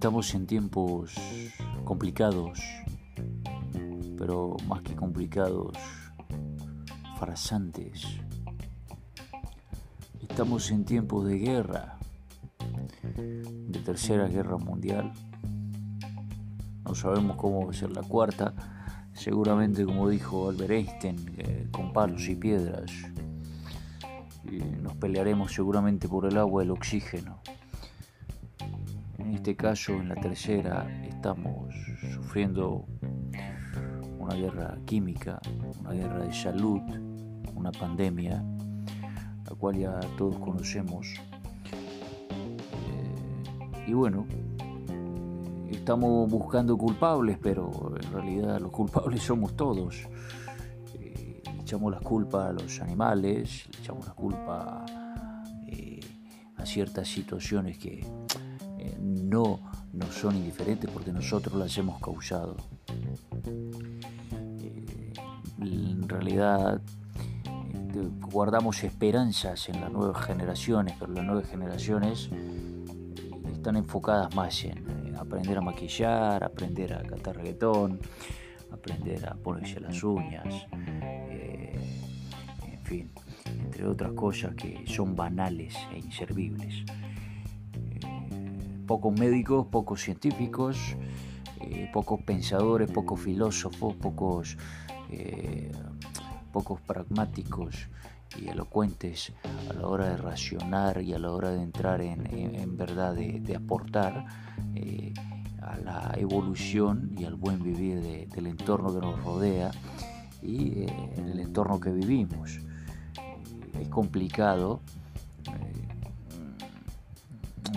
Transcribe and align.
Estamos 0.00 0.34
en 0.34 0.46
tiempos 0.46 1.14
complicados, 1.84 2.58
pero 4.16 4.56
más 4.66 4.80
que 4.80 4.96
complicados, 4.96 5.76
farsantes. 7.18 8.06
Estamos 10.22 10.70
en 10.70 10.86
tiempos 10.86 11.26
de 11.26 11.38
guerra, 11.38 11.98
de 13.14 13.78
tercera 13.80 14.26
guerra 14.26 14.56
mundial. 14.56 15.12
No 16.82 16.94
sabemos 16.94 17.36
cómo 17.36 17.66
va 17.66 17.70
a 17.70 17.74
ser 17.74 17.90
la 17.90 18.02
cuarta. 18.02 18.54
Seguramente, 19.12 19.84
como 19.84 20.08
dijo 20.08 20.48
Albert 20.48 20.70
Einstein, 20.70 21.34
eh, 21.36 21.68
con 21.70 21.92
palos 21.92 22.26
y 22.26 22.36
piedras. 22.36 22.90
Y 24.50 24.60
nos 24.80 24.94
pelearemos 24.94 25.52
seguramente 25.52 26.08
por 26.08 26.24
el 26.24 26.38
agua 26.38 26.62
y 26.62 26.64
el 26.64 26.70
oxígeno. 26.70 27.42
En 29.20 29.34
este 29.34 29.54
caso, 29.54 29.92
en 29.92 30.08
la 30.08 30.14
tercera, 30.14 30.88
estamos 31.04 31.74
sufriendo 32.14 32.86
una 34.18 34.34
guerra 34.34 34.78
química, 34.86 35.40
una 35.78 35.92
guerra 35.92 36.24
de 36.24 36.32
salud, 36.32 36.80
una 37.54 37.70
pandemia, 37.70 38.42
la 39.48 39.54
cual 39.56 39.76
ya 39.76 40.00
todos 40.16 40.38
conocemos. 40.38 41.06
Eh, 42.72 43.84
y 43.88 43.92
bueno, 43.92 44.26
estamos 45.68 46.30
buscando 46.30 46.76
culpables, 46.78 47.38
pero 47.40 47.94
en 48.02 48.12
realidad 48.12 48.58
los 48.58 48.72
culpables 48.72 49.22
somos 49.24 49.54
todos. 49.54 49.96
Eh, 50.94 51.42
echamos 51.60 51.92
la 51.92 52.00
culpa 52.00 52.48
a 52.48 52.52
los 52.52 52.80
animales, 52.80 53.68
le 53.70 53.78
echamos 53.78 54.06
la 54.06 54.14
culpa 54.14 54.84
a 56.60 56.66
ciertas 56.66 57.08
situaciones 57.08 57.78
que 57.78 58.04
no 58.98 59.60
nos 59.92 60.14
son 60.14 60.36
indiferentes 60.36 60.90
porque 60.90 61.12
nosotros 61.12 61.54
las 61.54 61.76
hemos 61.78 62.00
causado. 62.00 62.56
Eh, 64.62 65.12
en 65.60 66.08
realidad 66.08 66.80
este, 67.90 68.08
guardamos 68.30 68.84
esperanzas 68.84 69.68
en 69.68 69.80
las 69.80 69.90
nuevas 69.90 70.24
generaciones, 70.24 70.94
pero 70.98 71.12
las 71.12 71.24
nuevas 71.24 71.48
generaciones 71.48 72.30
están 73.52 73.76
enfocadas 73.76 74.34
más 74.34 74.64
en 74.64 75.16
aprender 75.18 75.58
a 75.58 75.60
maquillar, 75.60 76.44
aprender 76.44 76.94
a 76.94 77.02
cantar 77.02 77.36
reggaetón, 77.36 77.98
aprender 78.70 79.26
a 79.28 79.34
ponerse 79.34 79.80
las 79.80 80.02
uñas, 80.02 80.66
eh, 80.72 81.78
en 82.64 82.80
fin, 82.84 83.10
entre 83.44 83.86
otras 83.86 84.12
cosas 84.12 84.54
que 84.54 84.84
son 84.86 85.16
banales 85.16 85.74
e 85.92 85.98
inservibles 85.98 86.84
pocos 88.90 89.12
médicos, 89.12 89.68
pocos 89.68 90.02
científicos, 90.02 90.96
eh, 91.60 91.88
pocos 91.92 92.20
pensadores, 92.22 92.90
pocos 92.90 93.20
filósofos, 93.20 93.94
pocos, 93.94 94.58
eh, 95.12 95.70
pocos 96.50 96.80
pragmáticos 96.80 97.88
y 98.36 98.48
elocuentes 98.48 99.32
a 99.68 99.74
la 99.74 99.86
hora 99.86 100.08
de 100.08 100.16
racionar 100.16 101.02
y 101.02 101.14
a 101.14 101.20
la 101.20 101.30
hora 101.30 101.50
de 101.50 101.62
entrar 101.62 102.00
en, 102.00 102.76
verdad 102.76 103.14
de, 103.14 103.54
aportar 103.54 104.26
eh, 104.74 105.14
a 105.62 105.76
la 105.76 106.12
evolución 106.16 107.12
y 107.16 107.22
al 107.22 107.36
buen 107.36 107.62
vivir 107.62 108.00
del 108.00 108.46
entorno 108.48 108.92
que 108.92 109.06
nos 109.06 109.22
rodea 109.22 109.70
y 110.42 110.82
en 110.82 111.28
el 111.28 111.38
entorno 111.38 111.78
que 111.78 111.92
vivimos. 111.92 112.58
Es 113.80 113.88
complicado 113.88 114.80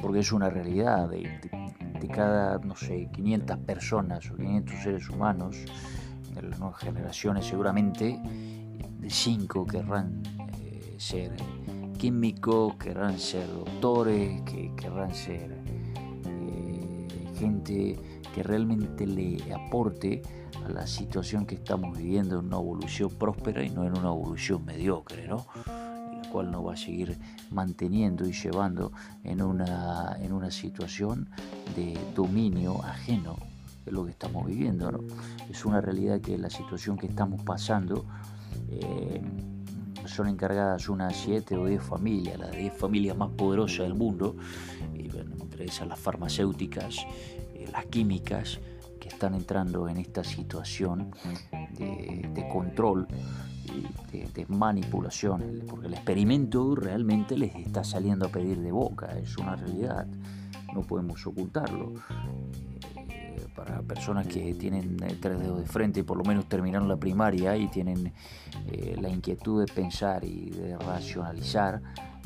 porque 0.00 0.20
es 0.20 0.32
una 0.32 0.50
realidad 0.50 1.08
de, 1.08 1.28
cada, 2.12 2.58
no 2.58 2.74
sé, 2.76 3.08
500 3.12 3.58
personas 3.58 4.30
o 4.30 4.36
500 4.36 4.82
seres 4.82 5.08
humanos, 5.08 5.56
de 6.34 6.42
las 6.42 6.58
nuevas 6.58 6.80
generaciones 6.80 7.46
seguramente, 7.46 8.18
de 8.98 9.10
5 9.10 9.66
querrán 9.66 10.22
eh, 10.62 10.94
ser 10.98 11.32
químicos, 11.98 12.74
querrán 12.76 13.18
ser 13.18 13.46
doctores, 13.48 14.42
que 14.42 14.72
querrán 14.76 15.14
ser 15.14 15.56
eh, 16.26 17.06
gente 17.38 17.98
que 18.34 18.42
realmente 18.42 19.06
le 19.06 19.52
aporte 19.52 20.22
a 20.64 20.68
la 20.68 20.86
situación 20.86 21.46
que 21.46 21.56
estamos 21.56 21.96
viviendo 21.96 22.38
en 22.38 22.46
una 22.46 22.56
evolución 22.56 23.10
próspera 23.10 23.62
y 23.62 23.70
no 23.70 23.84
en 23.84 23.96
una 23.96 24.08
evolución 24.08 24.64
mediocre, 24.64 25.28
¿no? 25.28 25.46
Cual 26.32 26.50
nos 26.50 26.66
va 26.66 26.72
a 26.72 26.76
seguir 26.76 27.18
manteniendo 27.50 28.26
y 28.26 28.32
llevando 28.32 28.92
en 29.22 29.42
una, 29.42 30.16
en 30.18 30.32
una 30.32 30.50
situación 30.50 31.28
de 31.76 31.96
dominio 32.16 32.82
ajeno 32.82 33.36
de 33.84 33.92
lo 33.92 34.04
que 34.04 34.12
estamos 34.12 34.46
viviendo. 34.46 35.04
Es 35.50 35.64
una 35.66 35.82
realidad 35.82 36.20
que 36.20 36.38
la 36.38 36.48
situación 36.48 36.96
que 36.96 37.06
estamos 37.06 37.42
pasando 37.42 38.06
eh, 38.70 39.20
son 40.06 40.28
encargadas 40.28 40.88
unas 40.88 41.16
7 41.16 41.56
o 41.56 41.66
10 41.66 41.82
familias, 41.82 42.38
las 42.38 42.52
10 42.52 42.74
familias 42.74 43.16
más 43.16 43.30
poderosas 43.30 43.80
del 43.80 43.94
mundo, 43.94 44.36
y, 44.94 45.10
entre 45.40 45.66
esas 45.66 45.86
las 45.86 45.98
farmacéuticas, 45.98 46.96
eh, 47.54 47.68
las 47.70 47.84
químicas, 47.86 48.58
que 48.98 49.08
están 49.08 49.34
entrando 49.34 49.88
en 49.88 49.96
esta 49.96 50.22
situación 50.22 51.10
de 51.50 52.48
control 52.52 53.08
de, 54.10 54.46
manipulación, 54.48 55.62
porque 55.68 55.86
el 55.86 55.94
experimento 55.94 56.74
realmente 56.74 57.36
les 57.36 57.54
está 57.54 57.84
saliendo 57.84 58.26
a 58.26 58.28
pedir 58.28 58.60
de 58.60 58.72
boca, 58.72 59.18
es 59.18 59.36
una 59.38 59.56
realidad, 59.56 60.06
no 60.74 60.82
podemos 60.82 61.26
ocultarlo. 61.26 61.94
Eh, 63.08 63.46
para 63.54 63.82
personas 63.82 64.26
que 64.26 64.54
tienen 64.54 64.96
tres 65.20 65.38
dedos 65.38 65.60
de 65.60 65.66
frente 65.66 66.00
y 66.00 66.02
por 66.02 66.16
lo 66.16 66.24
menos 66.24 66.46
terminaron 66.46 66.88
la 66.88 66.96
primaria 66.96 67.56
y 67.56 67.68
tienen 67.68 68.12
eh, 68.66 68.96
la 69.00 69.08
inquietud 69.08 69.64
de 69.64 69.72
pensar 69.72 70.24
y 70.24 70.50
de 70.50 70.76
racionalizar, 70.78 71.80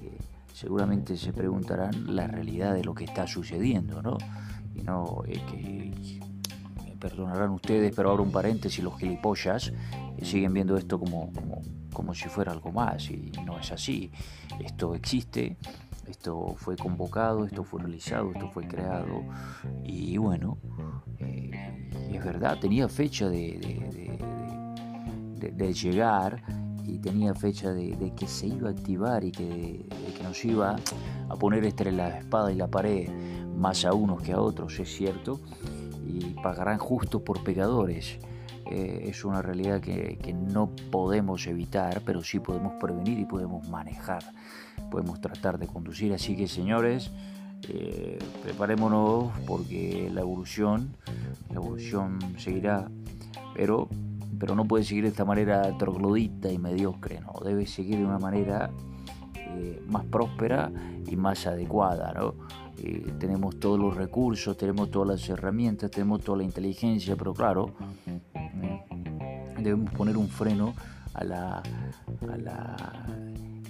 eh, 0.00 0.18
seguramente 0.52 1.16
se 1.16 1.32
preguntarán 1.32 2.14
la 2.14 2.26
realidad 2.26 2.74
de 2.74 2.84
lo 2.84 2.94
que 2.94 3.04
está 3.04 3.26
sucediendo, 3.26 4.02
¿no? 4.02 4.16
Y 4.74 4.82
no 4.82 5.22
que 5.24 6.20
perdonarán 7.00 7.50
ustedes, 7.50 7.92
pero 7.96 8.10
abro 8.10 8.22
un 8.22 8.30
paréntesis, 8.30 8.84
los 8.84 8.96
gilipollas 8.98 9.72
siguen 10.22 10.52
viendo 10.52 10.76
esto 10.76 10.98
como, 10.98 11.32
como, 11.92 12.14
si 12.14 12.28
fuera 12.28 12.52
algo 12.52 12.72
más 12.72 13.10
y 13.10 13.32
no 13.44 13.58
es 13.58 13.70
así. 13.72 14.10
Esto 14.58 14.94
existe, 14.94 15.56
esto 16.08 16.54
fue 16.56 16.76
convocado, 16.76 17.44
esto 17.44 17.64
fue 17.64 17.80
realizado, 17.82 18.32
esto 18.32 18.50
fue 18.50 18.66
creado 18.66 19.22
y 19.84 20.16
bueno, 20.16 20.58
eh, 21.18 21.88
es 22.12 22.24
verdad, 22.24 22.58
tenía 22.60 22.88
fecha 22.88 23.28
de, 23.28 24.18
de, 25.38 25.72
llegar 25.72 26.42
y 26.84 26.98
tenía 26.98 27.34
fecha 27.34 27.72
de, 27.72 28.12
que 28.16 28.26
se 28.26 28.48
iba 28.48 28.68
a 28.68 28.72
activar 28.72 29.24
y 29.24 29.30
que, 29.30 29.86
que 30.16 30.22
nos 30.22 30.44
iba 30.44 30.76
a 31.28 31.36
poner 31.36 31.64
entre 31.64 31.92
la 31.92 32.18
espada 32.18 32.50
y 32.50 32.56
la 32.56 32.66
pared 32.66 33.08
más 33.56 33.84
a 33.84 33.92
unos 33.92 34.22
que 34.22 34.32
a 34.32 34.40
otros, 34.40 34.78
es 34.80 34.92
cierto, 34.92 35.40
y 36.06 36.34
pagarán 36.42 36.78
justo 36.78 37.22
por 37.22 37.44
pecadores. 37.44 38.18
Eh, 38.70 39.08
es 39.08 39.24
una 39.24 39.42
realidad 39.42 39.80
que, 39.80 40.32
no 40.32 40.70
podemos 40.92 41.46
evitar, 41.48 42.02
pero 42.04 42.22
sí 42.22 42.38
podemos 42.38 42.74
prevenir 42.74 43.18
y 43.18 43.24
podemos 43.24 43.68
manejar, 43.68 44.22
podemos 44.90 45.20
tratar 45.20 45.58
de 45.58 45.66
conducir. 45.66 46.14
Así 46.14 46.36
que 46.36 46.46
señores, 46.46 47.10
eh, 47.68 48.18
preparémonos 48.42 49.32
porque 49.46 50.08
la 50.12 50.20
evolución, 50.20 50.96
la 51.48 51.56
evolución 51.56 52.18
seguirá, 52.38 52.88
pero, 53.54 53.88
pero 54.38 54.54
no 54.54 54.64
puede 54.64 54.84
seguir 54.84 55.02
de 55.02 55.10
esta 55.10 55.24
manera 55.24 55.76
troglodita 55.76 56.52
y 56.52 56.58
mediocre, 56.58 57.20
no, 57.20 57.32
debe 57.44 57.66
seguir 57.66 57.98
de 57.98 58.04
una 58.04 58.18
manera 58.18 58.70
eh, 59.34 59.82
más 59.88 60.04
próspera 60.04 60.70
y 61.08 61.16
más 61.16 61.46
adecuada, 61.46 62.12
¿no? 62.12 62.34
tenemos 63.18 63.60
todos 63.60 63.78
los 63.78 63.94
recursos, 63.94 64.56
tenemos 64.56 64.90
todas 64.90 65.08
las 65.08 65.28
herramientas, 65.28 65.90
tenemos 65.90 66.22
toda 66.22 66.38
la 66.38 66.44
inteligencia, 66.44 67.14
pero 67.14 67.34
claro, 67.34 67.74
debemos 69.60 69.92
poner 69.92 70.16
un 70.16 70.28
freno 70.28 70.74
a 71.14 71.24
la, 71.24 71.62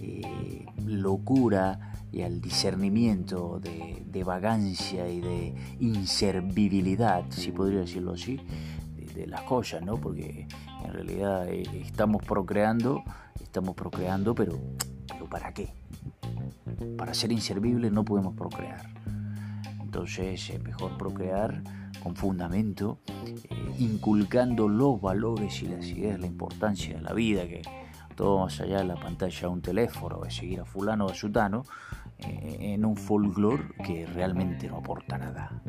eh, 0.00 0.66
locura 0.86 1.94
y 2.12 2.22
al 2.22 2.40
discernimiento 2.40 3.60
de, 3.60 4.24
vagancia 4.24 5.08
y 5.08 5.20
de 5.20 5.54
inservibilidad, 5.80 7.24
si 7.30 7.52
podría 7.52 7.80
decirlo 7.80 8.12
así, 8.12 8.40
de, 9.14 9.26
las 9.26 9.42
cosas, 9.42 9.82
¿no? 9.82 9.96
Porque 9.96 10.46
en 10.84 10.92
realidad 10.92 11.48
eh, 11.48 11.62
estamos 11.84 12.22
procreando, 12.22 13.02
estamos 13.42 13.74
procreando, 13.74 14.34
pero, 14.34 14.58
pero 15.08 15.26
¿para 15.26 15.52
qué? 15.52 15.74
Para 16.96 17.14
ser 17.14 17.32
inservibles 17.32 17.92
no 17.92 18.04
podemos 18.04 18.34
procrear. 18.34 18.99
Entonces 19.90 20.50
es 20.50 20.62
mejor 20.62 20.96
procrear 20.96 21.64
con 22.00 22.14
fundamento, 22.14 23.00
eh, 23.26 23.74
inculcando 23.80 24.68
los 24.68 25.00
valores 25.00 25.64
y 25.64 25.66
las 25.66 25.84
ideas, 25.84 26.20
la 26.20 26.28
importancia 26.28 26.94
de 26.94 27.02
la 27.02 27.12
vida, 27.12 27.42
que 27.48 27.62
todo 28.14 28.38
más 28.44 28.60
allá 28.60 28.78
de 28.78 28.84
la 28.84 28.94
pantalla 28.94 29.40
de 29.40 29.48
un 29.48 29.60
teléfono, 29.60 30.20
de 30.20 30.30
seguir 30.30 30.60
a 30.60 30.64
fulano 30.64 31.06
o 31.06 31.10
a 31.10 31.14
sutano, 31.14 31.64
eh, 32.18 32.74
en 32.74 32.84
un 32.84 32.96
folclore 32.96 33.64
que 33.84 34.06
realmente 34.06 34.68
no 34.68 34.76
aporta 34.76 35.18
nada. 35.18 35.60